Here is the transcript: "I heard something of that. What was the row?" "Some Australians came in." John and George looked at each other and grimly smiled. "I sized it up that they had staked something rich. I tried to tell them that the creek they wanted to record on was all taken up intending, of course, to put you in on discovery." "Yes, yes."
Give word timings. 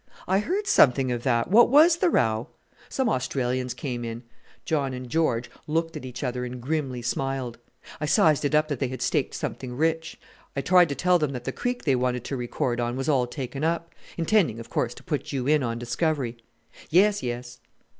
"I 0.27 0.39
heard 0.39 0.65
something 0.65 1.11
of 1.11 1.21
that. 1.21 1.47
What 1.51 1.69
was 1.69 1.97
the 1.97 2.09
row?" 2.09 2.47
"Some 2.89 3.07
Australians 3.07 3.75
came 3.75 4.03
in." 4.03 4.23
John 4.65 4.95
and 4.95 5.07
George 5.07 5.51
looked 5.67 5.95
at 5.95 6.05
each 6.05 6.23
other 6.23 6.43
and 6.43 6.59
grimly 6.59 7.03
smiled. 7.03 7.59
"I 7.99 8.07
sized 8.07 8.43
it 8.43 8.55
up 8.55 8.67
that 8.69 8.79
they 8.79 8.87
had 8.87 9.03
staked 9.03 9.35
something 9.35 9.77
rich. 9.77 10.19
I 10.55 10.61
tried 10.61 10.89
to 10.89 10.95
tell 10.95 11.19
them 11.19 11.33
that 11.33 11.43
the 11.43 11.51
creek 11.51 11.83
they 11.83 11.95
wanted 11.95 12.23
to 12.23 12.35
record 12.35 12.79
on 12.79 12.95
was 12.95 13.09
all 13.09 13.27
taken 13.27 13.63
up 13.63 13.93
intending, 14.17 14.59
of 14.59 14.71
course, 14.71 14.95
to 14.95 15.03
put 15.03 15.31
you 15.31 15.45
in 15.45 15.61
on 15.61 15.77
discovery." 15.77 16.37
"Yes, 16.89 17.21
yes." 17.21 17.59